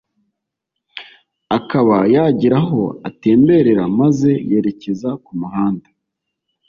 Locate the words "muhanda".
5.39-5.89